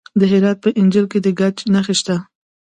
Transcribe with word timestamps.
د 0.19 0.21
هرات 0.31 0.57
په 0.63 0.69
انجیل 0.79 1.05
کې 1.11 1.19
د 1.25 1.27
ګچ 1.39 1.57
نښې 1.73 1.95
شته. 1.99 2.15